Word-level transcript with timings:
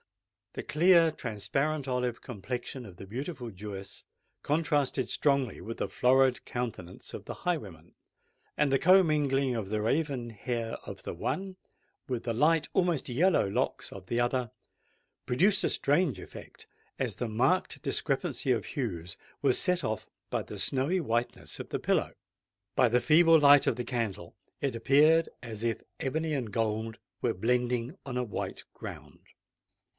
The 0.53 0.63
clear, 0.63 1.11
transparent 1.11 1.87
olive 1.87 2.21
complexion 2.21 2.85
of 2.85 2.97
the 2.97 3.05
beautiful 3.05 3.51
Jewess 3.51 4.03
contrasted 4.43 5.09
strongly 5.09 5.61
with 5.61 5.77
the 5.77 5.87
florid 5.87 6.43
countenance 6.43 7.13
of 7.13 7.23
the 7.23 7.33
highwayman; 7.45 7.93
and 8.57 8.69
the 8.69 8.79
commingling 8.79 9.55
of 9.55 9.69
the 9.69 9.79
raven 9.79 10.31
hair 10.31 10.73
of 10.85 11.03
the 11.03 11.13
one 11.13 11.55
with 12.09 12.23
the 12.23 12.33
light, 12.33 12.67
almost 12.73 13.07
yellow 13.07 13.47
locks 13.47 13.91
of 13.93 14.07
the 14.07 14.19
other, 14.19 14.51
produced 15.25 15.63
a 15.63 15.69
strange 15.69 16.19
effect, 16.19 16.67
as 16.99 17.15
the 17.15 17.29
marked 17.29 17.81
discrepancy 17.83 18.51
of 18.51 18.65
hues 18.65 19.15
was 19.41 19.57
set 19.57 19.83
off 19.85 20.07
by 20.31 20.41
the 20.41 20.59
snowy 20.59 20.99
whiteness 20.99 21.59
of 21.59 21.69
the 21.69 21.79
pillow. 21.79 22.11
By 22.75 22.89
the 22.89 22.99
feeble 23.01 23.39
light 23.39 23.67
of 23.67 23.77
the 23.77 23.85
candle, 23.85 24.35
it 24.59 24.75
appeared 24.75 25.29
as 25.43 25.63
if 25.63 25.83
ebony 25.99 26.33
and 26.33 26.51
gold 26.51 26.97
were 27.21 27.35
blending 27.35 27.95
on 28.05 28.17
a 28.17 28.23
white 28.23 28.65
ground. 28.73 29.19